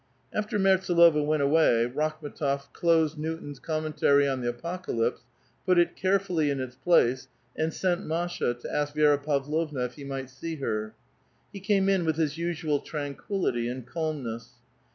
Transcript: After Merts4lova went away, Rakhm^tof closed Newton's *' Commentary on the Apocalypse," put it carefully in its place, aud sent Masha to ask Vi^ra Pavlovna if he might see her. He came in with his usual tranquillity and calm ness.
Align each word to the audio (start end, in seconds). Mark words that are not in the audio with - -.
After 0.33 0.57
Merts4lova 0.57 1.23
went 1.23 1.43
away, 1.43 1.85
Rakhm^tof 1.87 2.73
closed 2.73 3.19
Newton's 3.19 3.59
*' 3.59 3.59
Commentary 3.69 4.27
on 4.27 4.41
the 4.41 4.49
Apocalypse," 4.49 5.21
put 5.63 5.77
it 5.77 5.95
carefully 5.95 6.49
in 6.49 6.59
its 6.59 6.75
place, 6.75 7.27
aud 7.55 7.71
sent 7.71 8.03
Masha 8.07 8.55
to 8.55 8.73
ask 8.75 8.95
Vi^ra 8.95 9.23
Pavlovna 9.23 9.81
if 9.81 9.93
he 9.93 10.03
might 10.03 10.31
see 10.31 10.55
her. 10.55 10.95
He 11.53 11.59
came 11.59 11.87
in 11.87 12.03
with 12.03 12.15
his 12.15 12.35
usual 12.35 12.79
tranquillity 12.79 13.67
and 13.69 13.85
calm 13.85 14.23
ness. 14.23 14.53